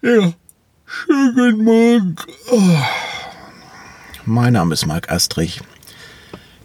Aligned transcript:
Ja, 0.00 0.32
schönen 0.86 1.34
guten 1.34 1.64
Morgen. 1.64 2.16
Oh. 2.52 2.62
Mein 4.24 4.52
Name 4.52 4.74
ist 4.74 4.86
Marc 4.86 5.10
Astrich. 5.10 5.60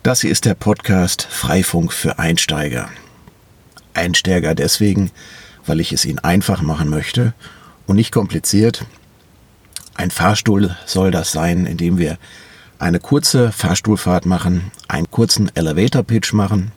Das 0.04 0.22
hier 0.22 0.30
ist 0.30 0.46
der 0.46 0.54
Podcast 0.54 1.24
Freifunk 1.24 1.94
für 1.94 2.20
Einsteiger. 2.20 2.90
Einsteiger 3.96 4.54
deswegen, 4.54 5.10
weil 5.66 5.80
ich 5.80 5.92
es 5.92 6.06
Ihnen 6.06 6.20
einfach 6.20 6.62
machen 6.62 6.92
möchte 6.92 7.34
und 7.88 7.96
nicht 7.96 8.12
kompliziert. 8.12 8.86
Ein 9.96 10.12
Fahrstuhl 10.12 10.78
soll 10.86 11.10
das 11.10 11.32
sein, 11.32 11.66
in 11.66 11.78
dem 11.78 11.98
wir 11.98 12.20
eine 12.78 13.00
kurze 13.00 13.52
Fahrstuhlfahrt 13.52 14.28
machen, 14.28 14.72
einen 14.88 15.10
kurzen 15.10 15.50
Elevator 15.56 16.04
Pitch 16.04 16.34
machen, 16.34 16.72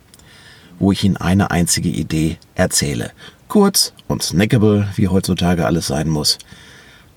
wo 0.78 0.90
ich 0.90 1.04
Ihnen 1.04 1.18
eine 1.18 1.50
einzige 1.50 1.90
Idee 1.90 2.38
erzähle. 2.54 3.12
Kurz 3.46 3.92
und 4.08 4.22
snackable, 4.22 4.88
wie 4.96 5.08
heutzutage 5.08 5.66
alles 5.66 5.86
sein 5.86 6.08
muss. 6.08 6.38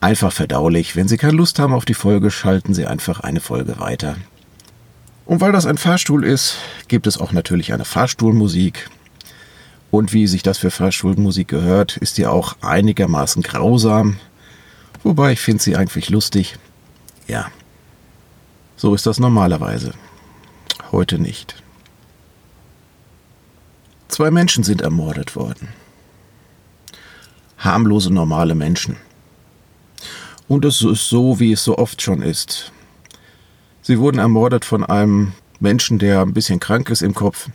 Einfach 0.01 0.32
verdaulich. 0.32 0.95
Wenn 0.95 1.07
Sie 1.07 1.18
keine 1.18 1.33
Lust 1.33 1.59
haben 1.59 1.73
auf 1.73 1.86
die 1.86 1.93
Folge, 1.93 2.31
schalten 2.31 2.73
Sie 2.73 2.86
einfach 2.86 3.19
eine 3.19 3.41
Folge 3.41 3.79
weiter. 3.79 4.15
Und 5.25 5.41
weil 5.41 5.51
das 5.51 5.65
ein 5.65 5.78
Fahrstuhl 5.78 6.23
ist, 6.23 6.55
gibt 6.87 7.05
es 7.05 7.19
auch 7.19 7.31
natürlich 7.31 7.73
eine 7.73 7.86
Fahrstuhlmusik. 7.86 8.89
Und 9.91 10.14
wie 10.14 10.28
sich 10.28 10.43
das 10.43 10.57
für 10.57 10.71
Fahrstuhlmusik 10.71 11.47
gehört, 11.47 11.97
ist 11.97 12.17
die 12.17 12.28
auch 12.28 12.55
einigermaßen 12.61 13.43
grausam. 13.43 14.17
Wobei 15.03 15.33
ich 15.33 15.39
finde 15.39 15.61
sie 15.64 15.75
eigentlich 15.75 16.09
lustig. 16.09 16.57
Ja, 17.28 17.47
so 18.75 18.95
ist 18.95 19.06
das 19.06 19.19
normalerweise. 19.19 19.93
Heute 20.92 21.19
nicht. 21.19 21.61
Zwei 24.07 24.31
Menschen 24.31 24.64
sind 24.64 24.81
ermordet 24.81 25.36
worden. 25.36 25.67
Harmlose, 27.59 28.11
normale 28.11 28.55
Menschen. 28.55 28.97
Und 30.47 30.65
es 30.65 30.81
ist 30.81 31.07
so, 31.07 31.39
wie 31.39 31.51
es 31.51 31.63
so 31.63 31.77
oft 31.77 32.02
schon 32.02 32.22
ist. 32.22 32.72
Sie 33.81 34.00
wurden 34.00 34.20
ermordet 34.20 34.66
von 34.66 34.84
einem 34.84 35.34
Menschen, 35.59 36.00
der 36.00 36.22
ein 36.22 36.34
bisschen 36.34 36.59
krank 36.59 36.89
ist 36.89 37.02
im 37.02 37.14
Kopf. 37.14 37.50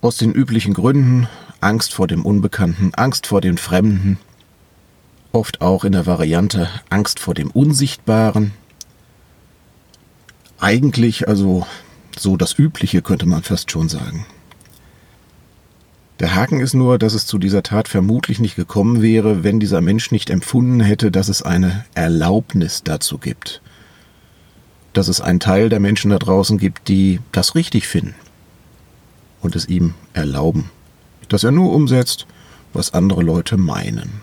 Aus 0.00 0.16
den 0.16 0.32
üblichen 0.32 0.74
Gründen. 0.74 1.28
Angst 1.60 1.94
vor 1.94 2.06
dem 2.06 2.26
Unbekannten, 2.26 2.92
Angst 2.94 3.26
vor 3.26 3.40
dem 3.40 3.56
Fremden. 3.56 4.18
Oft 5.32 5.62
auch 5.62 5.84
in 5.84 5.92
der 5.92 6.04
Variante 6.04 6.68
Angst 6.90 7.20
vor 7.20 7.32
dem 7.32 7.50
Unsichtbaren 7.50 8.52
eigentlich 10.64 11.28
also 11.28 11.66
so 12.16 12.36
das 12.36 12.58
Übliche, 12.58 13.02
könnte 13.02 13.26
man 13.26 13.42
fast 13.42 13.70
schon 13.70 13.88
sagen. 13.88 14.26
Der 16.20 16.34
Haken 16.34 16.60
ist 16.60 16.74
nur, 16.74 16.98
dass 16.98 17.14
es 17.14 17.26
zu 17.26 17.38
dieser 17.38 17.64
Tat 17.64 17.88
vermutlich 17.88 18.38
nicht 18.38 18.54
gekommen 18.54 19.02
wäre, 19.02 19.42
wenn 19.42 19.58
dieser 19.58 19.80
Mensch 19.80 20.12
nicht 20.12 20.30
empfunden 20.30 20.80
hätte, 20.80 21.10
dass 21.10 21.28
es 21.28 21.42
eine 21.42 21.84
Erlaubnis 21.94 22.82
dazu 22.84 23.18
gibt. 23.18 23.60
Dass 24.92 25.08
es 25.08 25.20
einen 25.20 25.40
Teil 25.40 25.68
der 25.68 25.80
Menschen 25.80 26.12
da 26.12 26.18
draußen 26.18 26.56
gibt, 26.58 26.88
die 26.88 27.18
das 27.32 27.56
richtig 27.56 27.88
finden 27.88 28.14
und 29.40 29.56
es 29.56 29.68
ihm 29.68 29.94
erlauben. 30.12 30.70
Dass 31.28 31.42
er 31.42 31.50
nur 31.50 31.72
umsetzt, 31.72 32.26
was 32.72 32.94
andere 32.94 33.22
Leute 33.22 33.56
meinen. 33.56 34.20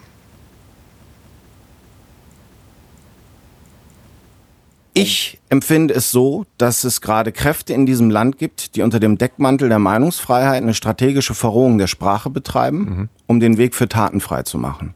Ich 4.93 5.39
empfinde 5.47 5.93
es 5.93 6.11
so, 6.11 6.45
dass 6.57 6.83
es 6.83 6.99
gerade 6.99 7.31
Kräfte 7.31 7.73
in 7.73 7.85
diesem 7.85 8.09
Land 8.09 8.37
gibt, 8.37 8.75
die 8.75 8.81
unter 8.81 8.99
dem 8.99 9.17
Deckmantel 9.17 9.69
der 9.69 9.79
Meinungsfreiheit 9.79 10.61
eine 10.61 10.73
strategische 10.73 11.33
Verrohung 11.33 11.77
der 11.77 11.87
Sprache 11.87 12.29
betreiben, 12.29 12.77
mhm. 12.77 13.09
um 13.25 13.39
den 13.39 13.57
Weg 13.57 13.73
für 13.73 13.87
Taten 13.87 14.19
frei 14.19 14.43
zu 14.43 14.57
machen. 14.57 14.93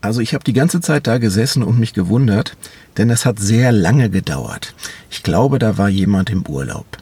Also 0.00 0.20
ich 0.20 0.34
habe 0.34 0.44
die 0.44 0.52
ganze 0.52 0.80
Zeit 0.80 1.06
da 1.06 1.18
gesessen 1.18 1.62
und 1.62 1.78
mich 1.78 1.94
gewundert, 1.94 2.56
denn 2.98 3.08
es 3.10 3.24
hat 3.24 3.38
sehr 3.38 3.72
lange 3.72 4.10
gedauert. 4.10 4.74
Ich 5.10 5.22
glaube, 5.22 5.58
da 5.58 5.78
war 5.78 5.88
jemand 5.88 6.28
im 6.28 6.44
Urlaub. 6.46 6.98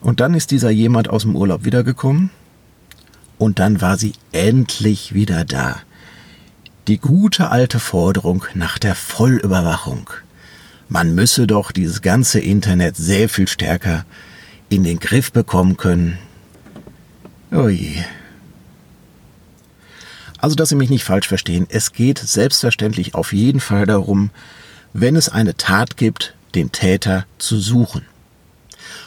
Und 0.00 0.20
dann 0.20 0.34
ist 0.34 0.50
dieser 0.50 0.70
jemand 0.70 1.08
aus 1.08 1.22
dem 1.22 1.36
Urlaub 1.36 1.64
wiedergekommen 1.64 2.30
und 3.38 3.58
dann 3.58 3.80
war 3.80 3.96
sie 3.96 4.12
endlich 4.32 5.14
wieder 5.14 5.44
da. 5.44 5.80
Die 6.88 6.98
gute 6.98 7.50
alte 7.50 7.80
Forderung 7.80 8.44
nach 8.54 8.78
der 8.78 8.94
Vollüberwachung. 8.94 10.10
Man 10.88 11.14
müsse 11.14 11.46
doch 11.46 11.70
dieses 11.70 12.02
ganze 12.02 12.40
Internet 12.40 12.96
sehr 12.96 13.28
viel 13.28 13.46
stärker 13.46 14.04
in 14.68 14.84
den 14.84 14.98
Griff 14.98 15.32
bekommen 15.32 15.76
können. 15.76 16.18
Ui. 17.52 18.04
Also, 20.38 20.54
dass 20.54 20.68
Sie 20.68 20.76
mich 20.76 20.90
nicht 20.90 21.04
falsch 21.04 21.28
verstehen, 21.28 21.66
es 21.68 21.92
geht 21.92 22.18
selbstverständlich 22.18 23.14
auf 23.14 23.32
jeden 23.32 23.60
Fall 23.60 23.86
darum, 23.86 24.30
wenn 24.92 25.16
es 25.16 25.28
eine 25.28 25.56
Tat 25.56 25.96
gibt, 25.96 26.34
den 26.54 26.72
Täter 26.72 27.26
zu 27.38 27.58
suchen. 27.58 28.02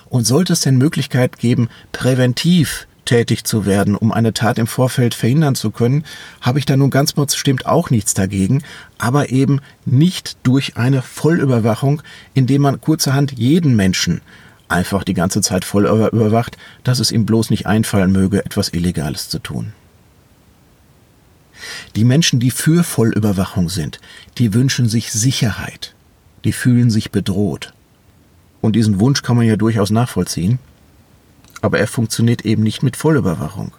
Und 0.10 0.26
sollte 0.26 0.54
es 0.54 0.62
denn 0.62 0.78
Möglichkeit 0.78 1.38
geben, 1.38 1.70
präventiv 1.94 2.88
tätig 3.12 3.44
zu 3.44 3.66
werden, 3.66 3.98
um 3.98 4.14
eine 4.14 4.32
Tat 4.32 4.58
im 4.58 4.68
Vorfeld 4.68 5.16
verhindern 5.16 5.54
zu 5.54 5.72
können, 5.72 6.06
habe 6.40 6.60
ich 6.60 6.66
da 6.66 6.78
nun 6.78 6.92
ganz 6.92 7.12
bestimmt 7.12 7.66
auch 7.66 7.90
nichts 7.90 8.14
dagegen, 8.14 8.64
aber 9.00 9.32
eben 9.32 9.60
nicht 9.84 10.38
durch 10.44 10.78
eine 10.78 11.02
Vollüberwachung, 11.02 12.02
indem 12.34 12.62
man 12.62 12.80
kurzerhand 12.80 13.34
jeden 13.34 13.76
Menschen 13.76 14.22
einfach 14.70 15.04
die 15.04 15.14
ganze 15.14 15.42
Zeit 15.42 15.66
voll 15.66 15.88
überwacht, 15.88 16.58
dass 16.86 17.00
es 17.00 17.12
ihm 17.12 17.26
bloß 17.26 17.50
nicht 17.50 17.68
einfallen 17.68 18.14
möge, 18.14 18.46
etwas 18.46 18.70
Illegales 18.70 19.28
zu 19.28 19.40
tun. 19.40 19.74
Die 21.98 22.06
Menschen, 22.06 22.40
die 22.40 22.52
für 22.52 22.86
Vollüberwachung 22.86 23.68
sind, 23.68 24.00
die 24.38 24.54
wünschen 24.54 24.88
sich 24.88 25.12
Sicherheit, 25.12 25.96
die 26.46 26.54
fühlen 26.54 26.90
sich 26.90 27.12
bedroht. 27.12 27.74
Und 28.62 28.78
diesen 28.78 29.02
Wunsch 29.02 29.22
kann 29.22 29.36
man 29.36 29.46
ja 29.46 29.58
durchaus 29.58 29.90
nachvollziehen 29.90 30.60
aber 31.62 31.80
er 31.80 31.88
funktioniert 31.88 32.44
eben 32.44 32.64
nicht 32.64 32.84
mit 32.84 32.98
Vollüberwachung. 32.98 33.72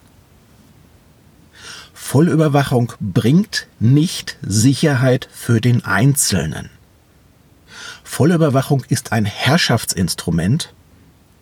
Vollüberwachung 1.93 2.93
bringt 3.01 3.67
nicht 3.81 4.37
Sicherheit 4.43 5.29
für 5.33 5.61
den 5.61 5.85
Einzelnen. 5.85 6.71
Vollüberwachung 8.05 8.85
ist 8.89 9.13
ein 9.13 9.25
Herrschaftsinstrument 9.25 10.75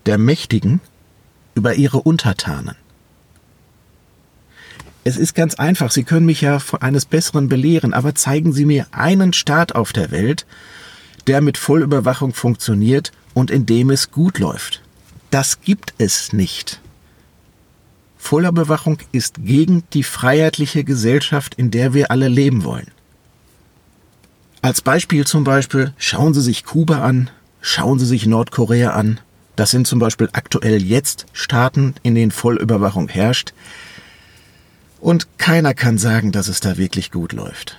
der 0.06 0.18
Mächtigen 0.18 0.80
über 1.54 1.74
ihre 1.74 1.98
Untertanen. 1.98 2.76
Es 5.02 5.16
ist 5.16 5.34
ganz 5.34 5.54
einfach, 5.54 5.90
Sie 5.90 6.04
können 6.04 6.26
mich 6.26 6.42
ja 6.42 6.58
eines 6.80 7.06
Besseren 7.06 7.48
belehren, 7.48 7.94
aber 7.94 8.14
zeigen 8.14 8.52
Sie 8.52 8.66
mir 8.66 8.86
einen 8.92 9.32
Staat 9.32 9.74
auf 9.74 9.92
der 9.92 10.10
Welt, 10.10 10.46
der 11.26 11.40
mit 11.40 11.56
Vollüberwachung 11.58 12.34
funktioniert 12.34 13.12
und 13.34 13.50
in 13.50 13.66
dem 13.66 13.90
es 13.90 14.10
gut 14.10 14.38
läuft. 14.38 14.82
Das 15.30 15.60
gibt 15.60 15.94
es 15.98 16.32
nicht. 16.32 16.80
Vollbewachung 18.18 18.98
ist 19.12 19.36
gegen 19.44 19.84
die 19.92 20.02
freiheitliche 20.02 20.84
Gesellschaft, 20.84 21.54
in 21.54 21.70
der 21.70 21.94
wir 21.94 22.10
alle 22.10 22.28
leben 22.28 22.64
wollen. 22.64 22.90
Als 24.62 24.82
Beispiel 24.82 25.26
zum 25.26 25.44
Beispiel 25.44 25.94
schauen 25.96 26.34
Sie 26.34 26.42
sich 26.42 26.64
Kuba 26.64 27.00
an, 27.00 27.30
schauen 27.62 27.98
Sie 27.98 28.06
sich 28.06 28.26
Nordkorea 28.26 28.90
an. 28.90 29.20
Das 29.56 29.70
sind 29.70 29.86
zum 29.86 29.98
Beispiel 29.98 30.28
aktuell 30.32 30.82
jetzt 30.82 31.26
Staaten, 31.32 31.94
in 32.02 32.14
denen 32.14 32.30
Vollüberwachung 32.30 33.08
herrscht. 33.08 33.52
Und 35.00 35.28
keiner 35.38 35.72
kann 35.72 35.96
sagen, 35.96 36.30
dass 36.30 36.48
es 36.48 36.60
da 36.60 36.76
wirklich 36.76 37.10
gut 37.10 37.32
läuft. 37.32 37.78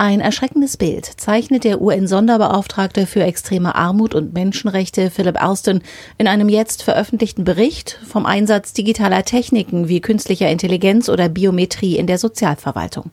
Ein 0.00 0.20
erschreckendes 0.20 0.76
Bild 0.76 1.06
zeichnet 1.06 1.64
der 1.64 1.80
UN-Sonderbeauftragte 1.80 3.04
für 3.04 3.24
extreme 3.24 3.74
Armut 3.74 4.14
und 4.14 4.32
Menschenrechte 4.32 5.10
Philip 5.10 5.42
Alston 5.42 5.82
in 6.18 6.28
einem 6.28 6.48
jetzt 6.48 6.84
veröffentlichten 6.84 7.42
Bericht 7.42 7.98
vom 8.06 8.24
Einsatz 8.24 8.72
digitaler 8.72 9.24
Techniken 9.24 9.88
wie 9.88 10.00
künstlicher 10.00 10.48
Intelligenz 10.48 11.08
oder 11.08 11.28
Biometrie 11.28 11.96
in 11.96 12.06
der 12.06 12.18
Sozialverwaltung. 12.18 13.10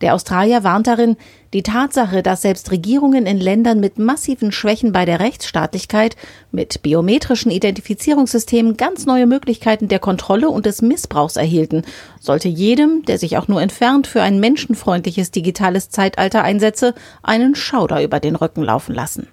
Der 0.00 0.14
Australier 0.14 0.64
warnt 0.64 0.86
darin, 0.86 1.16
die 1.52 1.62
Tatsache, 1.62 2.22
dass 2.22 2.42
selbst 2.42 2.70
Regierungen 2.70 3.26
in 3.26 3.38
Ländern 3.38 3.78
mit 3.78 3.98
massiven 3.98 4.52
Schwächen 4.52 4.90
bei 4.90 5.04
der 5.04 5.20
Rechtsstaatlichkeit 5.20 6.16
mit 6.50 6.82
biometrischen 6.82 7.52
Identifizierungssystemen 7.52 8.78
ganz 8.78 9.04
neue 9.04 9.26
Möglichkeiten 9.26 9.88
der 9.88 9.98
Kontrolle 9.98 10.48
und 10.48 10.64
des 10.64 10.80
Missbrauchs 10.80 11.36
erhielten, 11.36 11.82
sollte 12.20 12.48
jedem, 12.48 13.04
der 13.04 13.18
sich 13.18 13.36
auch 13.36 13.48
nur 13.48 13.60
entfernt 13.60 14.06
für 14.06 14.22
ein 14.22 14.40
menschenfreundliches 14.40 15.30
digitales 15.30 15.90
Zeitalter 15.90 16.21
einsetze, 16.30 16.94
einen 17.22 17.54
Schauder 17.54 18.02
über 18.02 18.20
den 18.20 18.36
Rücken 18.36 18.62
laufen 18.62 18.94
lassen. 18.94 19.28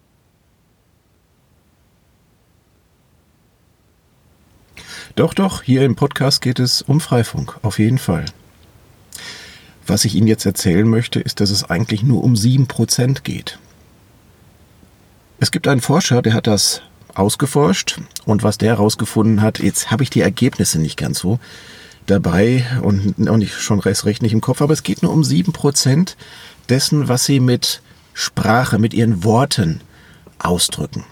Doch, 5.16 5.34
doch, 5.34 5.64
hier 5.64 5.84
im 5.84 5.96
Podcast 5.96 6.42
geht 6.42 6.60
es 6.60 6.82
um 6.82 7.02
Freifunk, 7.02 7.58
auf 7.62 7.80
jeden 7.80 7.98
Fall. 7.98 8.26
Was 9.86 10.06
ich 10.06 10.16
Ihnen 10.16 10.28
jetzt 10.28 10.46
erzählen 10.46 10.88
möchte, 10.88 11.20
ist, 11.20 11.40
dass 11.40 11.50
es 11.50 11.70
eigentlich 11.70 12.04
nur 12.04 12.24
um 12.24 12.36
7% 12.36 13.24
geht. 13.24 13.60
Es 15.40 15.52
gibt 15.52 15.68
einen 15.68 15.82
Forscher, 15.82 16.22
der 16.22 16.34
hat 16.34 16.48
das 16.48 16.82
ausgeforscht 17.16 18.00
und 18.26 18.44
was 18.44 18.58
der 18.58 18.70
herausgefunden 18.70 19.42
hat, 19.42 19.60
jetzt 19.60 19.92
habe 19.92 20.04
ich 20.04 20.10
die 20.10 20.22
Ergebnisse 20.22 20.80
nicht 20.80 20.98
ganz 20.98 21.20
so 21.20 21.40
dabei 22.06 22.66
und 22.82 23.28
auch 23.28 23.38
nicht 23.38 23.54
schon 23.54 23.80
recht 23.80 24.22
nicht 24.22 24.34
im 24.34 24.42
Kopf, 24.42 24.62
aber 24.62 24.74
es 24.74 24.84
geht 24.84 25.04
nur 25.04 25.12
um 25.12 25.22
7% 25.22 26.16
dessen, 26.70 27.08
was 27.08 27.26
Sie 27.26 27.40
mit 27.40 27.82
Sprache, 28.14 28.80
mit 28.80 28.94
Ihren 28.94 29.24
Worten 29.24 29.82
ausdrücken. 30.38 31.04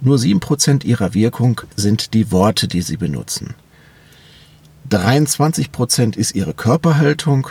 Nur 0.00 0.16
7% 0.16 0.84
Ihrer 0.84 1.14
Wirkung 1.14 1.60
sind 1.76 2.14
die 2.14 2.30
Worte, 2.30 2.68
die 2.68 2.82
Sie 2.82 2.96
benutzen. 2.96 3.54
23% 4.90 6.16
ist 6.16 6.34
Ihre 6.34 6.54
Körperhaltung, 6.54 7.48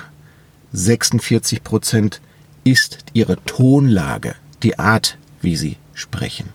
46% 0.73 2.19
ist 2.63 3.05
Ihre 3.13 3.37
Tonlage, 3.45 4.35
die 4.63 4.77
Art, 4.77 5.17
wie 5.41 5.55
Sie 5.55 5.77
sprechen. 5.93 6.49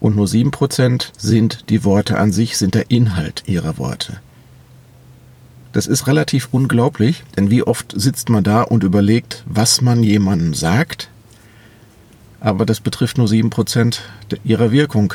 Und 0.00 0.16
nur 0.16 0.26
7% 0.26 1.10
sind 1.16 1.70
die 1.70 1.84
Worte 1.84 2.18
an 2.18 2.32
sich, 2.32 2.58
sind 2.58 2.74
der 2.74 2.90
Inhalt 2.90 3.44
Ihrer 3.46 3.78
Worte. 3.78 4.20
Das 5.74 5.88
ist 5.88 6.06
relativ 6.06 6.50
unglaublich, 6.52 7.24
denn 7.36 7.50
wie 7.50 7.64
oft 7.64 7.92
sitzt 7.96 8.28
man 8.28 8.44
da 8.44 8.62
und 8.62 8.84
überlegt, 8.84 9.42
was 9.44 9.80
man 9.80 10.04
jemandem 10.04 10.54
sagt, 10.54 11.10
aber 12.38 12.64
das 12.64 12.78
betrifft 12.78 13.18
nur 13.18 13.26
7% 13.26 13.98
ihrer 14.44 14.70
Wirkung. 14.70 15.14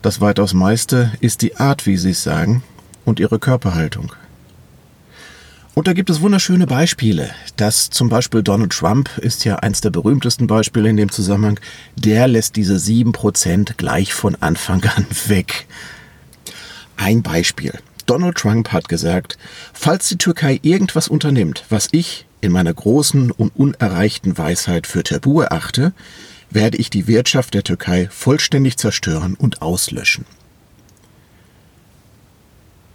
Das 0.00 0.20
weitaus 0.20 0.54
meiste 0.54 1.10
ist 1.18 1.42
die 1.42 1.56
Art, 1.56 1.86
wie 1.86 1.96
sie 1.96 2.10
es 2.10 2.22
sagen 2.22 2.62
und 3.04 3.18
ihre 3.18 3.40
Körperhaltung. 3.40 4.12
Und 5.74 5.88
da 5.88 5.92
gibt 5.92 6.08
es 6.08 6.20
wunderschöne 6.20 6.68
Beispiele. 6.68 7.30
Das 7.56 7.90
zum 7.90 8.08
Beispiel 8.08 8.44
Donald 8.44 8.70
Trump 8.70 9.18
ist 9.18 9.44
ja 9.44 9.56
eins 9.56 9.80
der 9.80 9.90
berühmtesten 9.90 10.46
Beispiele 10.46 10.88
in 10.88 10.96
dem 10.96 11.10
Zusammenhang. 11.10 11.58
Der 11.96 12.28
lässt 12.28 12.54
diese 12.54 12.76
7% 12.76 13.74
gleich 13.76 14.14
von 14.14 14.36
Anfang 14.36 14.84
an 14.84 15.06
weg. 15.26 15.66
Ein 16.96 17.24
Beispiel. 17.24 17.72
Donald 18.06 18.36
Trump 18.36 18.72
hat 18.72 18.88
gesagt, 18.88 19.38
falls 19.72 20.08
die 20.08 20.18
Türkei 20.18 20.58
irgendwas 20.62 21.08
unternimmt, 21.08 21.64
was 21.68 21.88
ich 21.92 22.26
in 22.40 22.52
meiner 22.52 22.74
großen 22.74 23.30
und 23.30 23.56
unerreichten 23.56 24.36
Weisheit 24.36 24.86
für 24.86 25.02
tabu 25.02 25.40
erachte, 25.40 25.92
werde 26.50 26.76
ich 26.76 26.90
die 26.90 27.08
Wirtschaft 27.08 27.54
der 27.54 27.64
Türkei 27.64 28.08
vollständig 28.10 28.76
zerstören 28.76 29.34
und 29.34 29.62
auslöschen. 29.62 30.26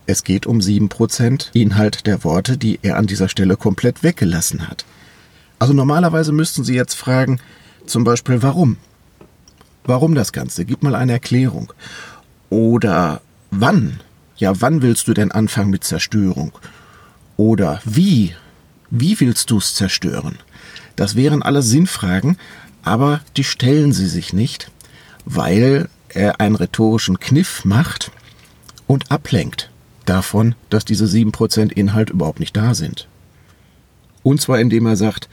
Es 0.05 0.23
geht 0.23 0.47
um 0.47 0.59
7% 0.59 1.49
Inhalt 1.53 2.07
der 2.07 2.23
Worte, 2.23 2.57
die 2.57 2.79
er 2.81 2.97
an 2.97 3.05
dieser 3.05 3.29
Stelle 3.29 3.57
komplett 3.57 4.01
weggelassen 4.01 4.67
hat. 4.67 4.85
Also 5.59 5.73
normalerweise 5.73 6.31
müssten 6.31 6.63
Sie 6.63 6.73
jetzt 6.73 6.95
fragen, 6.95 7.39
zum 7.85 8.03
Beispiel 8.03 8.41
warum? 8.41 8.77
Warum 9.83 10.15
das 10.15 10.31
Ganze? 10.31 10.65
Gib 10.65 10.83
mal 10.83 10.95
eine 10.95 11.11
Erklärung. 11.11 11.73
Oder 12.49 13.21
wann? 13.51 13.99
Ja, 14.39 14.61
wann 14.61 14.81
willst 14.81 15.09
du 15.09 15.13
denn 15.13 15.33
anfangen 15.33 15.69
mit 15.69 15.83
Zerstörung? 15.83 16.57
Oder 17.35 17.81
wie? 17.83 18.35
Wie 18.89 19.19
willst 19.19 19.51
du 19.51 19.57
es 19.57 19.75
zerstören? 19.75 20.39
Das 20.95 21.15
wären 21.15 21.43
alle 21.43 21.61
Sinnfragen, 21.61 22.37
aber 22.81 23.19
die 23.35 23.43
stellen 23.43 23.91
sie 23.91 24.07
sich 24.07 24.31
nicht, 24.31 24.71
weil 25.25 25.89
er 26.07 26.39
einen 26.39 26.55
rhetorischen 26.55 27.19
Kniff 27.19 27.65
macht 27.65 28.11
und 28.87 29.11
ablenkt 29.11 29.69
davon, 30.05 30.55
dass 30.69 30.85
diese 30.85 31.05
7% 31.05 31.73
Inhalt 31.73 32.09
überhaupt 32.09 32.39
nicht 32.39 32.55
da 32.55 32.73
sind. 32.73 33.07
Und 34.23 34.41
zwar 34.41 34.59
indem 34.59 34.85
er 34.85 34.95
sagt, 34.95 35.27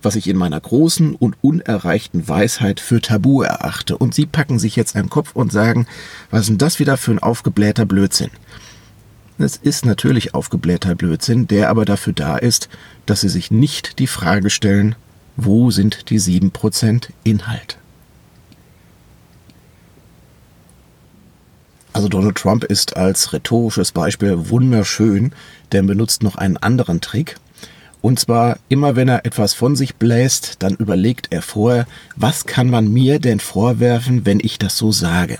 was 0.00 0.16
ich 0.16 0.28
in 0.28 0.36
meiner 0.36 0.60
großen 0.60 1.14
und 1.14 1.36
unerreichten 1.40 2.28
Weisheit 2.28 2.80
für 2.80 3.00
tabu 3.00 3.42
erachte. 3.42 3.96
Und 3.96 4.14
sie 4.14 4.26
packen 4.26 4.58
sich 4.58 4.76
jetzt 4.76 4.96
einen 4.96 5.10
Kopf 5.10 5.34
und 5.34 5.52
sagen, 5.52 5.86
was 6.30 6.42
ist 6.42 6.48
denn 6.50 6.58
das 6.58 6.78
wieder 6.78 6.96
für 6.96 7.12
ein 7.12 7.18
aufgeblähter 7.18 7.86
Blödsinn? 7.86 8.30
Es 9.38 9.56
ist 9.56 9.84
natürlich 9.84 10.34
aufgeblähter 10.34 10.94
Blödsinn, 10.94 11.48
der 11.48 11.68
aber 11.68 11.84
dafür 11.84 12.12
da 12.12 12.36
ist, 12.36 12.68
dass 13.06 13.22
sie 13.22 13.28
sich 13.28 13.50
nicht 13.50 13.98
die 13.98 14.06
Frage 14.06 14.50
stellen, 14.50 14.94
wo 15.36 15.70
sind 15.70 16.10
die 16.10 16.20
7% 16.20 17.08
Inhalt? 17.24 17.78
Also 21.92 22.08
Donald 22.08 22.36
Trump 22.36 22.64
ist 22.64 22.96
als 22.96 23.32
rhetorisches 23.32 23.92
Beispiel 23.92 24.48
wunderschön, 24.48 25.32
denn 25.72 25.86
benutzt 25.86 26.22
noch 26.22 26.36
einen 26.36 26.56
anderen 26.56 27.00
Trick. 27.00 27.36
Und 28.02 28.18
zwar 28.18 28.58
immer 28.68 28.96
wenn 28.96 29.08
er 29.08 29.24
etwas 29.24 29.54
von 29.54 29.76
sich 29.76 29.94
bläst, 29.94 30.56
dann 30.58 30.74
überlegt 30.74 31.28
er 31.30 31.40
vorher, 31.40 31.86
was 32.16 32.46
kann 32.46 32.68
man 32.68 32.92
mir 32.92 33.20
denn 33.20 33.38
vorwerfen, 33.38 34.26
wenn 34.26 34.40
ich 34.40 34.58
das 34.58 34.76
so 34.76 34.90
sage? 34.90 35.38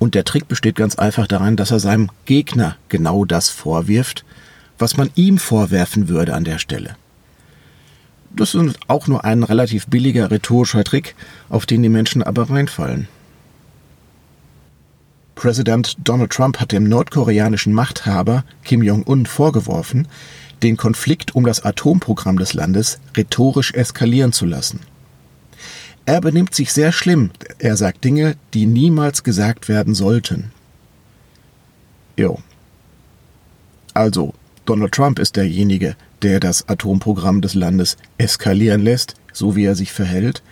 Und 0.00 0.16
der 0.16 0.24
Trick 0.24 0.48
besteht 0.48 0.74
ganz 0.74 0.96
einfach 0.96 1.28
daran, 1.28 1.56
dass 1.56 1.70
er 1.70 1.78
seinem 1.78 2.10
Gegner 2.24 2.76
genau 2.88 3.24
das 3.24 3.48
vorwirft, 3.48 4.24
was 4.78 4.96
man 4.96 5.10
ihm 5.14 5.38
vorwerfen 5.38 6.08
würde 6.08 6.34
an 6.34 6.44
der 6.44 6.58
Stelle. 6.58 6.96
Das 8.34 8.54
ist 8.54 8.78
auch 8.88 9.06
nur 9.06 9.24
ein 9.24 9.44
relativ 9.44 9.86
billiger 9.86 10.30
rhetorischer 10.30 10.84
Trick, 10.84 11.14
auf 11.48 11.66
den 11.66 11.82
die 11.82 11.88
Menschen 11.88 12.22
aber 12.22 12.50
reinfallen. 12.50 13.08
Präsident 15.36 15.96
Donald 16.02 16.32
Trump 16.32 16.60
hat 16.60 16.72
dem 16.72 16.84
nordkoreanischen 16.84 17.72
Machthaber 17.72 18.44
Kim 18.64 18.82
Jong-un 18.82 19.26
vorgeworfen, 19.26 20.08
den 20.62 20.76
Konflikt 20.76 21.34
um 21.34 21.44
das 21.44 21.64
Atomprogramm 21.64 22.38
des 22.38 22.54
Landes 22.54 22.98
rhetorisch 23.16 23.72
eskalieren 23.72 24.32
zu 24.32 24.46
lassen. 24.46 24.80
Er 26.06 26.20
benimmt 26.20 26.54
sich 26.54 26.72
sehr 26.72 26.92
schlimm, 26.92 27.30
er 27.58 27.76
sagt 27.76 28.04
Dinge, 28.04 28.36
die 28.54 28.66
niemals 28.66 29.24
gesagt 29.24 29.68
werden 29.68 29.94
sollten. 29.94 30.52
Jo. 32.16 32.38
Also, 33.92 34.34
Donald 34.64 34.92
Trump 34.92 35.18
ist 35.18 35.36
derjenige, 35.36 35.96
der 36.22 36.40
das 36.40 36.68
Atomprogramm 36.68 37.40
des 37.40 37.54
Landes 37.54 37.96
eskalieren 38.18 38.82
lässt, 38.82 39.14
so 39.32 39.56
wie 39.56 39.64
er 39.64 39.74
sich 39.74 39.92
verhält, 39.92 40.42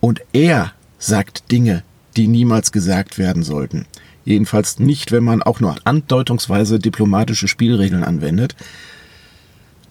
und 0.00 0.20
er 0.32 0.72
sagt 0.98 1.50
Dinge, 1.50 1.82
die 2.16 2.28
niemals 2.28 2.72
gesagt 2.72 3.18
werden 3.18 3.42
sollten. 3.42 3.86
Jedenfalls 4.24 4.78
nicht, 4.78 5.10
wenn 5.10 5.24
man 5.24 5.42
auch 5.42 5.60
nur 5.60 5.76
andeutungsweise 5.84 6.78
diplomatische 6.78 7.48
Spielregeln 7.48 8.04
anwendet. 8.04 8.54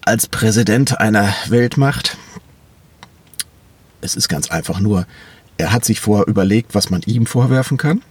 Als 0.04 0.26
Präsident 0.26 0.98
einer 0.98 1.32
Weltmacht, 1.46 2.16
es 4.00 4.16
ist 4.16 4.28
ganz 4.28 4.50
einfach 4.50 4.80
nur, 4.80 5.06
er 5.58 5.72
hat 5.72 5.84
sich 5.84 6.00
vorher 6.00 6.26
überlegt, 6.26 6.74
was 6.74 6.90
man 6.90 7.02
ihm 7.02 7.24
vorwerfen 7.24 7.76
kann. 7.76 8.02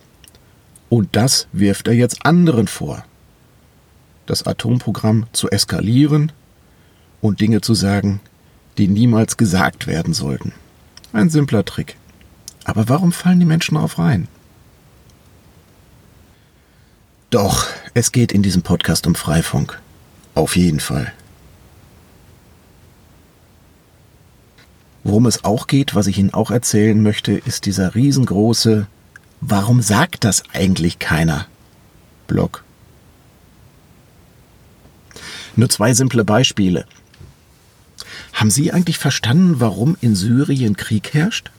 Und 0.88 1.18
das 1.18 1.50
wirft 1.52 1.90
er 1.90 1.94
jetzt 1.94 2.26
anderen 2.26 2.70
vor. 2.70 3.04
Das 4.26 4.48
Atomprogramm 4.48 5.26
zu 5.34 5.50
eskalieren 5.50 6.32
und 7.20 7.42
Dinge 7.42 7.60
zu 7.60 7.74
sagen, 7.74 8.22
die 8.78 8.88
niemals 8.88 9.36
gesagt 9.36 9.86
werden 9.86 10.14
sollten. 10.14 10.54
Ein 11.12 11.30
simpler 11.30 11.66
Trick. 11.66 11.98
Aber 12.64 12.88
warum 12.88 13.12
fallen 13.12 13.42
die 13.42 13.46
Menschen 13.46 13.76
darauf 13.76 14.00
rein? 14.00 14.30
Doch, 17.32 17.68
es 17.94 18.14
geht 18.14 18.32
in 18.32 18.44
diesem 18.44 18.62
Podcast 18.62 19.08
um 19.08 19.16
Freifunk. 19.16 19.82
Auf 20.36 20.56
jeden 20.56 20.80
Fall. 20.80 21.12
Worum 25.04 25.26
es 25.26 25.44
auch 25.44 25.68
geht, 25.68 25.96
was 25.96 26.08
ich 26.08 26.18
Ihnen 26.18 26.34
auch 26.34 26.52
erzählen 26.52 27.02
möchte, 27.02 27.34
ist 27.34 27.66
dieser 27.66 27.96
riesengroße 27.96 28.88
Warum 29.42 29.82
sagt 29.82 30.24
das 30.24 30.44
eigentlich 30.54 31.00
keiner? 31.00 31.48
Blog. 32.28 32.64
Nur 35.56 35.68
zwei 35.70 35.94
simple 35.96 36.24
Beispiele. 36.24 36.86
Haben 38.34 38.52
Sie 38.52 38.72
eigentlich 38.72 39.00
verstanden, 39.00 39.60
warum 39.60 39.98
in 40.00 40.16
Syrien 40.16 40.78
Krieg 40.78 41.14
herrscht? 41.14 41.50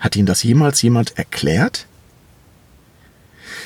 Hat 0.00 0.16
Ihnen 0.16 0.26
das 0.26 0.42
jemals 0.42 0.80
jemand 0.80 1.18
erklärt? 1.18 1.86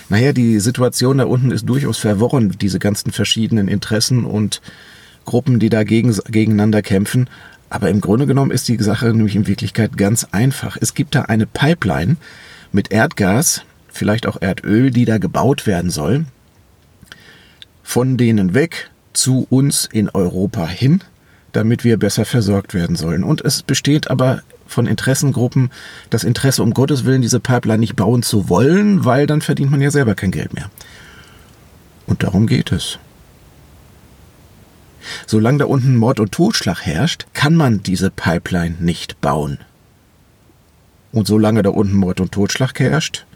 Naja, 0.08 0.32
die 0.32 0.58
Situation 0.58 1.18
da 1.18 1.24
unten 1.24 1.52
ist 1.52 1.68
durchaus 1.68 1.98
verworren, 1.98 2.50
diese 2.60 2.80
ganzen 2.80 3.12
verschiedenen 3.12 3.68
Interessen 3.68 4.24
und 4.24 4.60
Gruppen, 5.24 5.60
die 5.60 5.70
da 5.70 5.84
gegen, 5.84 6.14
gegeneinander 6.28 6.82
kämpfen. 6.82 7.30
Aber 7.72 7.88
im 7.88 8.02
Grunde 8.02 8.26
genommen 8.26 8.50
ist 8.50 8.68
die 8.68 8.76
Sache 8.82 9.06
nämlich 9.14 9.34
in 9.34 9.46
Wirklichkeit 9.46 9.96
ganz 9.96 10.26
einfach. 10.30 10.76
Es 10.78 10.92
gibt 10.92 11.14
da 11.14 11.22
eine 11.22 11.46
Pipeline 11.46 12.16
mit 12.70 12.92
Erdgas, 12.92 13.62
vielleicht 13.88 14.26
auch 14.26 14.36
Erdöl, 14.42 14.90
die 14.90 15.06
da 15.06 15.16
gebaut 15.16 15.66
werden 15.66 15.90
soll. 15.90 16.26
Von 17.82 18.18
denen 18.18 18.52
weg 18.52 18.90
zu 19.14 19.46
uns 19.48 19.88
in 19.90 20.10
Europa 20.10 20.68
hin, 20.68 21.00
damit 21.52 21.82
wir 21.82 21.96
besser 21.96 22.26
versorgt 22.26 22.74
werden 22.74 22.94
sollen. 22.94 23.24
Und 23.24 23.40
es 23.40 23.62
besteht 23.62 24.10
aber 24.10 24.42
von 24.66 24.86
Interessengruppen 24.86 25.70
das 26.10 26.24
Interesse, 26.24 26.62
um 26.62 26.74
Gottes 26.74 27.06
Willen 27.06 27.22
diese 27.22 27.40
Pipeline 27.40 27.78
nicht 27.78 27.96
bauen 27.96 28.22
zu 28.22 28.50
wollen, 28.50 29.06
weil 29.06 29.26
dann 29.26 29.40
verdient 29.40 29.70
man 29.70 29.80
ja 29.80 29.90
selber 29.90 30.14
kein 30.14 30.30
Geld 30.30 30.52
mehr. 30.52 30.70
Und 32.06 32.22
darum 32.22 32.46
geht 32.46 32.70
es. 32.70 32.98
Solange 35.26 35.58
da 35.58 35.64
unten 35.66 35.96
Mord 35.96 36.20
und 36.20 36.32
Totschlag 36.32 36.84
herrscht, 36.86 37.26
kann 37.34 37.54
man 37.54 37.82
diese 37.82 38.10
Pipeline 38.10 38.76
nicht 38.80 39.20
bauen. 39.20 39.58
Und 41.12 41.26
solange 41.26 41.62
da 41.62 41.70
unten 41.70 41.96
Mord 41.96 42.20
und 42.20 42.32
Totschlag 42.32 42.78
herrscht, 42.78 43.26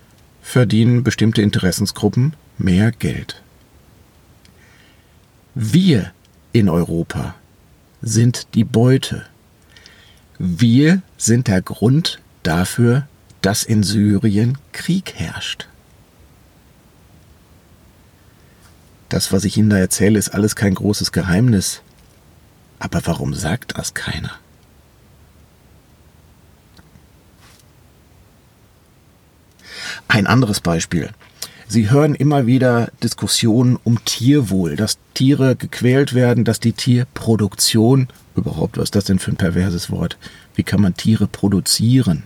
verdienen 0.42 1.04
bestimmte 1.04 1.42
Interessensgruppen 1.42 2.34
mehr 2.58 2.92
Geld. 2.92 3.42
Wir 5.54 6.12
in 6.52 6.68
Europa 6.68 7.34
sind 8.00 8.54
die 8.54 8.64
Beute. 8.64 9.24
Wir 10.38 11.02
sind 11.16 11.48
der 11.48 11.62
Grund 11.62 12.20
dafür, 12.42 13.06
dass 13.42 13.62
in 13.62 13.82
Syrien 13.82 14.58
Krieg 14.72 15.14
herrscht. 15.16 15.68
Das, 19.08 19.32
was 19.32 19.44
ich 19.44 19.56
Ihnen 19.56 19.70
da 19.70 19.78
erzähle, 19.78 20.18
ist 20.18 20.30
alles 20.30 20.56
kein 20.56 20.74
großes 20.74 21.12
Geheimnis. 21.12 21.82
Aber 22.78 23.00
warum 23.04 23.34
sagt 23.34 23.78
das 23.78 23.94
keiner? 23.94 24.32
Ein 30.08 30.26
anderes 30.26 30.60
Beispiel. 30.60 31.10
Sie 31.68 31.90
hören 31.90 32.14
immer 32.14 32.46
wieder 32.46 32.90
Diskussionen 33.02 33.78
um 33.82 34.04
Tierwohl, 34.04 34.76
dass 34.76 34.98
Tiere 35.14 35.56
gequält 35.56 36.14
werden, 36.14 36.44
dass 36.44 36.60
die 36.60 36.72
Tierproduktion, 36.72 38.08
überhaupt, 38.36 38.76
was 38.76 38.84
ist 38.84 38.94
das 38.94 39.04
denn 39.04 39.18
für 39.18 39.32
ein 39.32 39.36
perverses 39.36 39.90
Wort? 39.90 40.16
Wie 40.54 40.62
kann 40.62 40.80
man 40.80 40.94
Tiere 40.94 41.26
produzieren? 41.26 42.24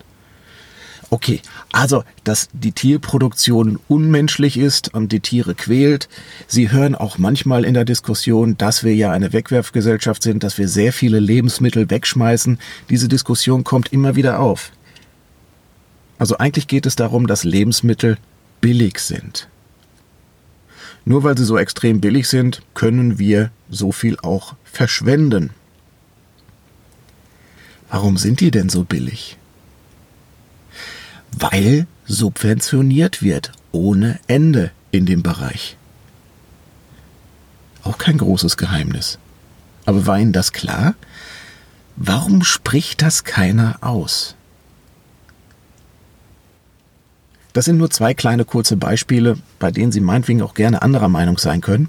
Okay, 1.12 1.42
also, 1.72 2.04
dass 2.22 2.48
die 2.52 2.70
Tierproduktion 2.70 3.80
unmenschlich 3.88 4.56
ist 4.56 4.94
und 4.94 5.10
die 5.10 5.18
Tiere 5.18 5.56
quält. 5.56 6.08
Sie 6.46 6.70
hören 6.70 6.94
auch 6.94 7.18
manchmal 7.18 7.64
in 7.64 7.74
der 7.74 7.84
Diskussion, 7.84 8.56
dass 8.56 8.84
wir 8.84 8.94
ja 8.94 9.10
eine 9.10 9.32
Wegwerfgesellschaft 9.32 10.22
sind, 10.22 10.44
dass 10.44 10.56
wir 10.56 10.68
sehr 10.68 10.92
viele 10.92 11.18
Lebensmittel 11.18 11.90
wegschmeißen. 11.90 12.60
Diese 12.90 13.08
Diskussion 13.08 13.64
kommt 13.64 13.92
immer 13.92 14.14
wieder 14.14 14.38
auf. 14.38 14.70
Also 16.16 16.38
eigentlich 16.38 16.68
geht 16.68 16.86
es 16.86 16.94
darum, 16.94 17.26
dass 17.26 17.42
Lebensmittel 17.42 18.16
billig 18.60 19.00
sind. 19.00 19.48
Nur 21.04 21.24
weil 21.24 21.36
sie 21.36 21.44
so 21.44 21.58
extrem 21.58 22.00
billig 22.00 22.28
sind, 22.28 22.62
können 22.74 23.18
wir 23.18 23.50
so 23.68 23.90
viel 23.90 24.16
auch 24.20 24.54
verschwenden. 24.62 25.50
Warum 27.88 28.16
sind 28.16 28.38
die 28.38 28.52
denn 28.52 28.68
so 28.68 28.84
billig? 28.84 29.39
Weil 31.32 31.86
subventioniert 32.06 33.22
wird 33.22 33.52
ohne 33.72 34.18
Ende 34.26 34.70
in 34.90 35.06
dem 35.06 35.22
Bereich. 35.22 35.76
Auch 37.82 37.98
kein 37.98 38.18
großes 38.18 38.56
Geheimnis. 38.56 39.18
Aber 39.86 40.06
war 40.06 40.18
Ihnen 40.18 40.32
das 40.32 40.52
klar? 40.52 40.94
Warum 41.96 42.42
spricht 42.42 43.02
das 43.02 43.24
keiner 43.24 43.78
aus? 43.80 44.34
Das 47.52 47.64
sind 47.64 47.78
nur 47.78 47.90
zwei 47.90 48.14
kleine 48.14 48.44
kurze 48.44 48.76
Beispiele, 48.76 49.38
bei 49.58 49.70
denen 49.70 49.92
Sie 49.92 50.00
meinetwegen 50.00 50.42
auch 50.42 50.54
gerne 50.54 50.82
anderer 50.82 51.08
Meinung 51.08 51.38
sein 51.38 51.60
können. 51.60 51.88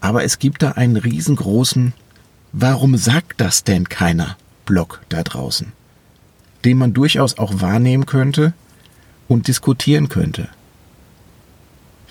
Aber 0.00 0.24
es 0.24 0.38
gibt 0.38 0.62
da 0.62 0.72
einen 0.72 0.96
riesengroßen 0.96 1.94
Warum 2.52 2.98
sagt 2.98 3.40
das 3.40 3.64
denn 3.64 3.88
keiner 3.88 4.36
Block 4.66 5.00
da 5.08 5.22
draußen? 5.22 5.72
Den 6.64 6.78
man 6.78 6.92
durchaus 6.92 7.38
auch 7.38 7.60
wahrnehmen 7.60 8.06
könnte 8.06 8.52
und 9.28 9.48
diskutieren 9.48 10.08
könnte. 10.08 10.48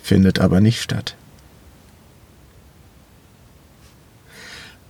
Findet 0.01 0.39
aber 0.39 0.62
nicht 0.62 0.81
statt. 0.81 1.15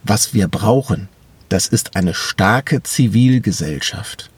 Was 0.03 0.34
wir 0.34 0.48
brauchen, 0.48 1.10
das 1.50 1.68
ist 1.68 1.96
eine 1.96 2.13
starke 2.13 2.82
Zivilgesellschaft. 2.82 4.30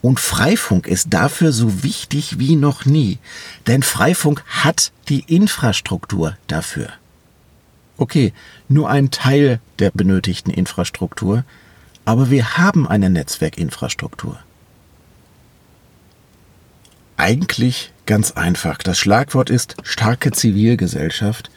Und 0.00 0.20
Freifunk 0.20 0.86
ist 0.86 1.14
dafür 1.14 1.50
so 1.50 1.82
wichtig 1.82 2.38
wie 2.38 2.56
noch 2.56 2.84
nie, 2.84 3.18
denn 3.66 3.82
Freifunk 3.82 4.44
hat 4.46 4.92
die 5.08 5.20
Infrastruktur 5.20 6.36
dafür. 6.46 6.88
Okay, 7.96 8.34
nur 8.68 8.90
ein 8.90 9.10
Teil 9.10 9.60
der 9.78 9.90
benötigten 9.92 10.52
Infrastruktur, 10.52 11.44
aber 12.04 12.30
wir 12.30 12.56
haben 12.56 12.86
eine 12.86 13.10
Netzwerkinfrastruktur. 13.10 14.38
Eigentlich 17.16 17.92
ganz 18.06 18.32
einfach. 18.32 18.78
Das 18.78 18.98
Schlagwort 18.98 19.50
ist 19.50 19.76
starke 19.82 20.32
Zivilgesellschaft. 20.32 21.50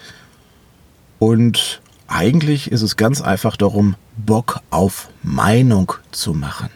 Und 1.20 1.82
eigentlich 2.08 2.72
ist 2.72 2.82
es 2.82 2.96
ganz 2.96 3.22
einfach 3.22 3.58
darum, 3.58 3.96
Bock 4.16 4.62
auf 4.70 5.10
Meinung 5.24 5.94
zu 6.12 6.34
machen. 6.34 6.70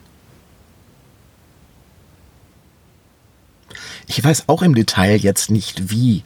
Ich 4.07 4.21
weiß 4.21 4.49
auch 4.49 4.61
im 4.61 4.75
Detail 4.75 5.15
jetzt 5.15 5.51
nicht 5.51 5.89
wie, 5.89 6.23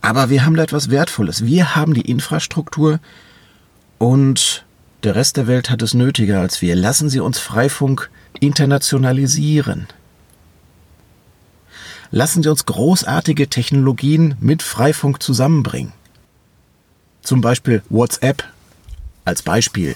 aber 0.00 0.30
wir 0.30 0.44
haben 0.44 0.54
da 0.54 0.62
etwas 0.62 0.90
Wertvolles. 0.90 1.44
Wir 1.44 1.74
haben 1.74 1.94
die 1.94 2.08
Infrastruktur 2.08 3.00
und 3.98 4.64
der 5.04 5.14
Rest 5.14 5.36
der 5.36 5.46
Welt 5.46 5.70
hat 5.70 5.82
es 5.82 5.94
nötiger 5.94 6.40
als 6.40 6.60
wir. 6.60 6.74
Lassen 6.74 7.08
Sie 7.08 7.20
uns 7.20 7.38
Freifunk 7.38 8.10
internationalisieren. 8.40 9.86
Lassen 12.10 12.42
Sie 12.42 12.48
uns 12.48 12.66
großartige 12.66 13.48
Technologien 13.48 14.36
mit 14.40 14.62
Freifunk 14.62 15.22
zusammenbringen. 15.22 15.92
Zum 17.22 17.40
Beispiel 17.40 17.82
WhatsApp 17.90 18.44
als 19.24 19.42
Beispiel. 19.42 19.94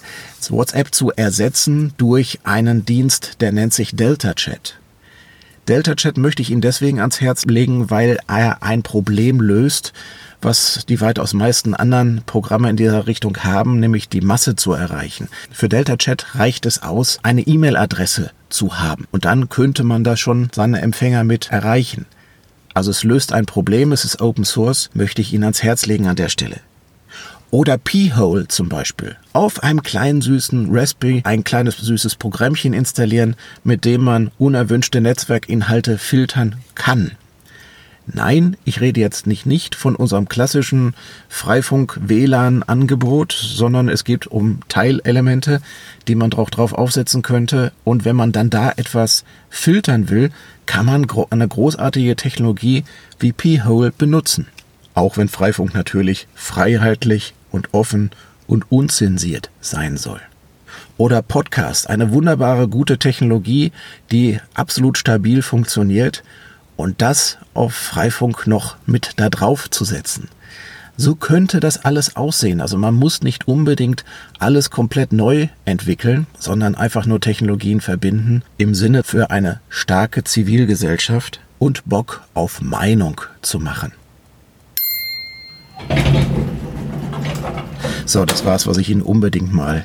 WhatsApp 0.48 0.94
zu 0.94 1.10
ersetzen 1.10 1.94
durch 1.96 2.40
einen 2.44 2.84
Dienst, 2.84 3.40
der 3.40 3.52
nennt 3.52 3.72
sich 3.72 3.96
Delta 3.96 4.34
Chat. 4.34 4.78
Delta 5.68 5.94
Chat 5.94 6.16
möchte 6.18 6.42
ich 6.42 6.50
Ihnen 6.50 6.60
deswegen 6.60 6.98
ans 6.98 7.20
Herz 7.20 7.44
legen, 7.44 7.88
weil 7.88 8.18
er 8.26 8.64
ein 8.64 8.82
Problem 8.82 9.40
löst, 9.40 9.92
was 10.40 10.84
die 10.88 11.00
weitaus 11.00 11.34
meisten 11.34 11.74
anderen 11.74 12.22
Programme 12.26 12.68
in 12.68 12.76
dieser 12.76 13.06
Richtung 13.06 13.36
haben, 13.44 13.78
nämlich 13.78 14.08
die 14.08 14.22
Masse 14.22 14.56
zu 14.56 14.72
erreichen. 14.72 15.28
Für 15.52 15.68
Delta 15.68 15.96
Chat 15.96 16.34
reicht 16.34 16.66
es 16.66 16.82
aus, 16.82 17.20
eine 17.22 17.42
E-Mail-Adresse 17.42 18.32
zu 18.48 18.80
haben 18.80 19.06
und 19.12 19.24
dann 19.24 19.50
könnte 19.50 19.84
man 19.84 20.02
da 20.02 20.16
schon 20.16 20.50
seine 20.52 20.80
Empfänger 20.80 21.22
mit 21.22 21.52
erreichen. 21.52 22.06
Also 22.74 22.90
es 22.90 23.04
löst 23.04 23.32
ein 23.32 23.46
Problem, 23.46 23.92
es 23.92 24.04
ist 24.04 24.20
Open 24.20 24.44
Source, 24.44 24.90
möchte 24.94 25.22
ich 25.22 25.32
Ihnen 25.32 25.44
ans 25.44 25.62
Herz 25.62 25.86
legen 25.86 26.08
an 26.08 26.16
der 26.16 26.28
Stelle. 26.28 26.56
Oder 27.52 27.76
P-Hole 27.76 28.48
zum 28.48 28.70
Beispiel. 28.70 29.16
Auf 29.34 29.62
einem 29.62 29.82
kleinen 29.82 30.22
süßen 30.22 30.68
Raspberry 30.70 31.20
ein 31.24 31.44
kleines 31.44 31.76
süßes 31.76 32.16
Programmchen 32.16 32.72
installieren, 32.72 33.36
mit 33.62 33.84
dem 33.84 34.02
man 34.02 34.30
unerwünschte 34.38 35.02
Netzwerkinhalte 35.02 35.98
filtern 35.98 36.56
kann. 36.74 37.10
Nein, 38.06 38.56
ich 38.64 38.80
rede 38.80 39.00
jetzt 39.00 39.26
nicht, 39.26 39.44
nicht 39.44 39.74
von 39.74 39.96
unserem 39.96 40.30
klassischen 40.30 40.94
Freifunk-WLAN-Angebot, 41.28 43.32
sondern 43.32 43.90
es 43.90 44.04
geht 44.04 44.26
um 44.26 44.60
Teilelemente, 44.68 45.60
die 46.08 46.14
man 46.14 46.30
drauf, 46.30 46.48
drauf 46.48 46.72
aufsetzen 46.72 47.20
könnte. 47.20 47.72
Und 47.84 48.06
wenn 48.06 48.16
man 48.16 48.32
dann 48.32 48.48
da 48.48 48.72
etwas 48.74 49.24
filtern 49.50 50.08
will, 50.08 50.30
kann 50.64 50.86
man 50.86 51.06
eine 51.28 51.48
großartige 51.48 52.16
Technologie 52.16 52.84
wie 53.18 53.32
P-Hole 53.32 53.92
benutzen. 53.92 54.46
Auch 54.94 55.18
wenn 55.18 55.28
Freifunk 55.28 55.74
natürlich 55.74 56.26
freiheitlich 56.34 57.34
und 57.52 57.72
offen 57.72 58.10
und 58.46 58.70
unzensiert 58.72 59.50
sein 59.60 59.96
soll. 59.96 60.20
Oder 60.96 61.22
Podcast, 61.22 61.88
eine 61.88 62.12
wunderbare, 62.12 62.68
gute 62.68 62.98
Technologie, 62.98 63.72
die 64.10 64.40
absolut 64.54 64.98
stabil 64.98 65.42
funktioniert 65.42 66.22
und 66.76 67.00
das 67.00 67.38
auf 67.54 67.74
Freifunk 67.74 68.46
noch 68.46 68.76
mit 68.86 69.12
da 69.16 69.30
drauf 69.30 69.70
zu 69.70 69.84
setzen. 69.84 70.28
So 70.96 71.14
könnte 71.14 71.60
das 71.60 71.84
alles 71.84 72.16
aussehen. 72.16 72.60
Also 72.60 72.76
man 72.76 72.94
muss 72.94 73.22
nicht 73.22 73.48
unbedingt 73.48 74.04
alles 74.38 74.70
komplett 74.70 75.12
neu 75.12 75.48
entwickeln, 75.64 76.26
sondern 76.38 76.74
einfach 76.74 77.06
nur 77.06 77.20
Technologien 77.20 77.80
verbinden 77.80 78.42
im 78.58 78.74
Sinne 78.74 79.02
für 79.02 79.30
eine 79.30 79.60
starke 79.68 80.22
Zivilgesellschaft 80.22 81.40
und 81.58 81.84
Bock 81.86 82.22
auf 82.34 82.60
Meinung 82.60 83.20
zu 83.40 83.58
machen. 83.58 83.92
So, 88.04 88.24
das 88.24 88.44
war's, 88.44 88.66
was 88.66 88.78
ich 88.78 88.90
Ihnen 88.90 89.02
unbedingt 89.02 89.52
mal 89.52 89.84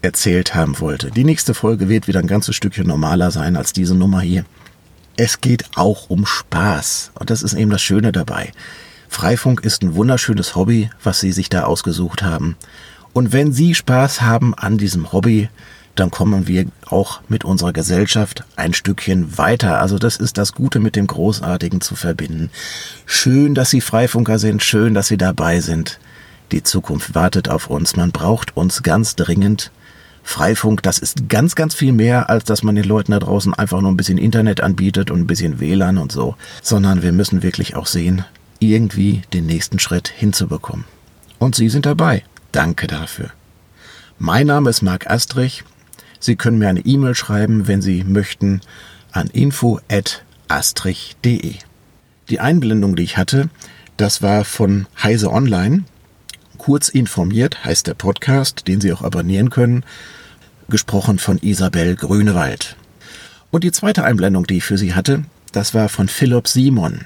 erzählt 0.00 0.54
haben 0.54 0.80
wollte. 0.80 1.10
Die 1.10 1.24
nächste 1.24 1.54
Folge 1.54 1.88
wird 1.88 2.08
wieder 2.08 2.20
ein 2.20 2.26
ganzes 2.26 2.56
Stückchen 2.56 2.86
normaler 2.86 3.30
sein 3.30 3.56
als 3.56 3.72
diese 3.72 3.94
Nummer 3.94 4.20
hier 4.20 4.44
es 5.16 5.40
geht 5.40 5.64
auch 5.76 6.10
um 6.10 6.26
Spaß. 6.26 7.12
Und 7.14 7.30
das 7.30 7.42
ist 7.42 7.54
eben 7.54 7.70
das 7.70 7.82
Schöne 7.82 8.12
dabei. 8.12 8.52
Freifunk 9.08 9.60
ist 9.60 9.82
ein 9.82 9.94
wunderschönes 9.94 10.56
Hobby, 10.56 10.90
was 11.02 11.20
Sie 11.20 11.32
sich 11.32 11.50
da 11.50 11.64
ausgesucht 11.64 12.22
haben. 12.22 12.56
Und 13.12 13.32
wenn 13.32 13.52
Sie 13.52 13.74
Spaß 13.74 14.22
haben 14.22 14.54
an 14.54 14.78
diesem 14.78 15.12
Hobby, 15.12 15.50
dann 15.94 16.10
kommen 16.10 16.48
wir 16.48 16.64
auch 16.86 17.20
mit 17.28 17.44
unserer 17.44 17.74
Gesellschaft 17.74 18.44
ein 18.56 18.72
Stückchen 18.72 19.36
weiter. 19.36 19.80
Also 19.80 19.98
das 19.98 20.16
ist 20.16 20.38
das 20.38 20.54
Gute 20.54 20.80
mit 20.80 20.96
dem 20.96 21.06
Großartigen 21.06 21.82
zu 21.82 21.94
verbinden. 21.94 22.50
Schön, 23.04 23.54
dass 23.54 23.68
Sie 23.68 23.82
Freifunker 23.82 24.38
sind, 24.38 24.62
schön, 24.62 24.94
dass 24.94 25.08
Sie 25.08 25.18
dabei 25.18 25.60
sind. 25.60 25.98
Die 26.52 26.62
Zukunft 26.62 27.14
wartet 27.14 27.48
auf 27.48 27.68
uns. 27.68 27.96
Man 27.96 28.12
braucht 28.12 28.54
uns 28.56 28.82
ganz 28.82 29.16
dringend. 29.16 29.72
Freifunk, 30.22 30.82
das 30.82 30.98
ist 30.98 31.30
ganz, 31.30 31.54
ganz 31.54 31.74
viel 31.74 31.92
mehr, 31.92 32.28
als 32.30 32.44
dass 32.44 32.62
man 32.62 32.76
den 32.76 32.84
Leuten 32.84 33.12
da 33.12 33.18
draußen 33.18 33.54
einfach 33.54 33.80
nur 33.80 33.90
ein 33.90 33.96
bisschen 33.96 34.18
Internet 34.18 34.60
anbietet 34.60 35.10
und 35.10 35.20
ein 35.20 35.26
bisschen 35.26 35.58
WLAN 35.58 35.96
und 35.98 36.12
so, 36.12 36.36
sondern 36.62 37.02
wir 37.02 37.12
müssen 37.12 37.42
wirklich 37.42 37.74
auch 37.74 37.86
sehen, 37.86 38.26
irgendwie 38.60 39.22
den 39.32 39.46
nächsten 39.46 39.78
Schritt 39.78 40.08
hinzubekommen. 40.08 40.84
Und 41.38 41.54
Sie 41.56 41.70
sind 41.70 41.86
dabei. 41.86 42.22
Danke 42.52 42.86
dafür. 42.86 43.30
Mein 44.18 44.46
Name 44.46 44.68
ist 44.70 44.82
Marc 44.82 45.10
Astrich. 45.10 45.64
Sie 46.20 46.36
können 46.36 46.58
mir 46.58 46.68
eine 46.68 46.80
E-Mail 46.80 47.16
schreiben, 47.16 47.66
wenn 47.66 47.80
Sie 47.82 48.04
möchten, 48.04 48.60
an 49.10 49.26
info.astrich.de. 49.28 51.54
Die 52.28 52.40
Einblendung, 52.40 52.94
die 52.94 53.02
ich 53.02 53.16
hatte, 53.16 53.48
das 53.96 54.22
war 54.22 54.44
von 54.44 54.86
Heise 55.02 55.32
Online. 55.32 55.82
Kurz 56.62 56.88
informiert 56.88 57.64
heißt 57.64 57.88
der 57.88 57.94
Podcast, 57.94 58.68
den 58.68 58.80
Sie 58.80 58.92
auch 58.92 59.02
abonnieren 59.02 59.50
können, 59.50 59.84
gesprochen 60.68 61.18
von 61.18 61.38
Isabel 61.38 61.96
Grünewald. 61.96 62.76
Und 63.50 63.64
die 63.64 63.72
zweite 63.72 64.04
Einblendung, 64.04 64.46
die 64.46 64.58
ich 64.58 64.64
für 64.64 64.78
Sie 64.78 64.94
hatte, 64.94 65.24
das 65.50 65.74
war 65.74 65.88
von 65.88 66.06
Philipp 66.06 66.46
Simon, 66.46 67.00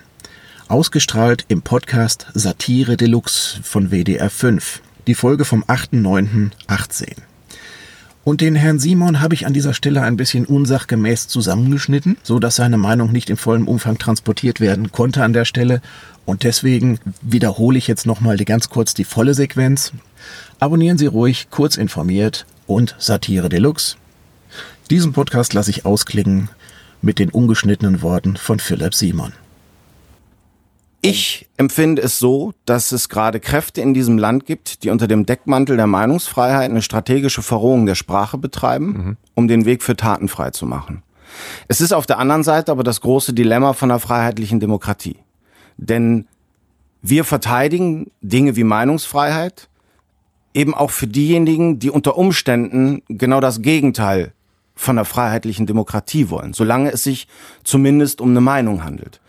ausgestrahlt 0.69 1.47
im 1.49 1.63
Podcast 1.63 2.27
Satire 2.35 2.99
Deluxe 2.99 3.63
von 3.63 3.91
WDR 3.91 4.29
5, 4.29 4.83
die 5.07 5.15
Folge 5.15 5.47
vom 5.47 5.65
8.9.18. 5.65 7.15
Und 8.27 8.41
den 8.41 8.57
Herrn 8.57 8.81
Simon 8.81 9.21
habe 9.21 9.35
ich 9.35 9.47
an 9.47 9.53
dieser 9.53 9.73
Stelle 9.73 10.03
ein 10.03 10.17
bisschen 10.17 10.47
unsachgemäß 10.47 11.29
zusammengeschnitten, 11.29 12.17
so 12.25 12.41
dass 12.41 12.57
seine 12.57 12.77
Meinung 12.77 13.13
nicht 13.13 13.31
im 13.31 13.37
vollen 13.37 13.69
Umfang 13.69 13.99
transportiert 13.99 14.59
werden 14.59 14.91
konnte 14.91 15.23
an 15.23 15.33
der 15.33 15.45
Stelle. 15.45 15.81
Und 16.25 16.43
deswegen 16.43 16.99
wiederhole 17.23 17.79
ich 17.79 17.87
jetzt 17.87 18.05
nochmal 18.05 18.37
ganz 18.39 18.69
kurz 18.69 18.95
die 18.95 19.05
volle 19.05 19.33
Sequenz. 19.33 19.93
Abonnieren 20.59 20.99
Sie 20.99 21.07
ruhig, 21.07 21.51
kurz 21.53 21.77
informiert 21.77 22.47
und 22.67 22.97
Satire 22.99 23.49
Deluxe. 23.49 23.95
Diesen 24.91 25.13
Podcast 25.13 25.55
lasse 25.55 25.71
ich 25.71 25.87
ausklingen 25.87 26.49
mit 27.03 27.21
den 27.21 27.31
ungeschnittenen 27.31 28.03
Worten 28.03 28.37
von 28.37 28.59
Philipp 28.59 28.97
Simon. 28.97 29.35
Ich 31.03 31.49
empfinde 31.57 32.03
es 32.03 32.19
so, 32.19 32.53
dass 32.65 32.91
es 32.93 33.09
gerade 33.09 33.39
Kräfte 33.39 33.81
in 33.81 33.95
diesem 33.95 34.19
Land 34.19 34.47
gibt, 34.47 34.83
die 34.83 34.91
unter 34.91 35.07
dem 35.07 35.25
Deckmantel 35.25 35.77
der 35.77 35.87
Meinungsfreiheit 35.87 36.71
eine 36.71 36.83
strategische 36.83 37.43
Verrohung 37.43 37.87
der 37.87 37.95
Sprache 37.95 38.39
betreiben, 38.39 38.87
mhm. 38.87 39.17
um 39.35 39.49
den 39.49 39.65
Weg 39.67 39.83
für 39.83 39.97
Taten 39.97 40.29
frei 40.29 40.51
zu 40.51 40.67
machen. 40.67 41.03
Es 41.69 41.81
ist 41.81 41.93
auf 41.93 42.07
der 42.07 42.19
anderen 42.19 42.43
Seite 42.43 42.73
aber 42.73 42.83
das 42.83 43.01
große 43.01 43.35
Dilemma 43.35 43.73
von 43.73 43.89
der 43.89 43.99
freiheitlichen 43.99 44.59
Demokratie. 44.59 45.19
Denn 45.77 46.27
wir 47.03 47.25
verteidigen 47.25 48.11
Dinge 48.21 48.57
wie 48.57 48.65
Meinungsfreiheit 48.65 49.69
eben 50.55 50.75
auch 50.75 50.91
für 50.91 51.07
diejenigen, 51.07 51.79
die 51.79 51.91
unter 51.91 52.17
Umständen 52.17 53.03
genau 53.09 53.41
das 53.41 53.61
Gegenteil 53.61 54.33
von 54.75 54.97
der 54.97 55.05
freiheitlichen 55.05 55.67
Demokratie 55.67 56.31
wollen, 56.31 56.53
solange 56.53 56.91
es 56.93 57.03
sich 57.05 57.29
zumindest 57.63 58.21
um 58.21 58.31
eine 58.31 58.41
Meinung 58.41 58.83
handelt. 58.83 59.21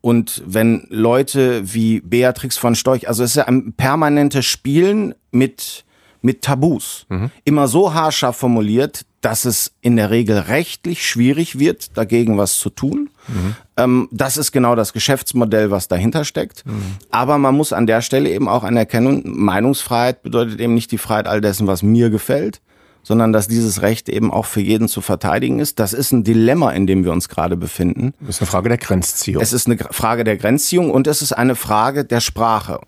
Und 0.00 0.42
wenn 0.46 0.86
Leute 0.90 1.72
wie 1.72 2.00
Beatrix 2.00 2.58
von 2.58 2.74
Storch, 2.74 3.08
also 3.08 3.22
es 3.22 3.30
ist 3.30 3.36
ja 3.36 3.46
ein 3.46 3.72
permanentes 3.72 4.44
Spielen 4.44 5.14
mit, 5.30 5.84
mit 6.20 6.42
Tabus, 6.42 7.06
mhm. 7.08 7.30
immer 7.44 7.68
so 7.68 7.94
haarscharf 7.94 8.36
formuliert, 8.36 9.06
dass 9.24 9.46
es 9.46 9.72
in 9.80 9.96
der 9.96 10.10
Regel 10.10 10.36
rechtlich 10.36 11.08
schwierig 11.08 11.58
wird, 11.58 11.96
dagegen 11.96 12.36
was 12.36 12.58
zu 12.58 12.68
tun. 12.68 13.08
Mhm. 13.26 13.56
Ähm, 13.78 14.08
das 14.10 14.36
ist 14.36 14.52
genau 14.52 14.74
das 14.74 14.92
Geschäftsmodell, 14.92 15.70
was 15.70 15.88
dahinter 15.88 16.26
steckt. 16.26 16.66
Mhm. 16.66 16.96
Aber 17.10 17.38
man 17.38 17.56
muss 17.56 17.72
an 17.72 17.86
der 17.86 18.02
Stelle 18.02 18.28
eben 18.28 18.48
auch 18.48 18.64
anerkennen, 18.64 19.22
Meinungsfreiheit 19.24 20.22
bedeutet 20.22 20.60
eben 20.60 20.74
nicht 20.74 20.92
die 20.92 20.98
Freiheit 20.98 21.26
all 21.26 21.40
dessen, 21.40 21.66
was 21.66 21.82
mir 21.82 22.10
gefällt, 22.10 22.60
sondern 23.04 23.32
dass 23.32 23.46
dieses 23.46 23.82
Recht 23.82 24.08
eben 24.08 24.32
auch 24.32 24.46
für 24.46 24.60
jeden 24.60 24.88
zu 24.88 25.00
verteidigen 25.00 25.60
ist. 25.60 25.78
Das 25.78 25.92
ist 25.92 26.10
ein 26.10 26.24
Dilemma, 26.24 26.72
in 26.72 26.88
dem 26.88 27.04
wir 27.04 27.12
uns 27.12 27.28
gerade 27.28 27.56
befinden. 27.56 28.14
Das 28.20 28.36
ist 28.36 28.42
eine 28.42 28.50
Frage 28.50 28.68
der 28.70 28.78
Grenzziehung. 28.78 29.42
Es 29.42 29.52
ist 29.52 29.68
eine 29.68 29.76
Frage 29.78 30.24
der 30.24 30.36
Grenzziehung 30.36 30.90
und 30.90 31.06
es 31.06 31.22
ist 31.22 31.32
eine 31.32 31.54
Frage 31.54 32.04
der 32.04 32.20
Sprache. 32.20 32.80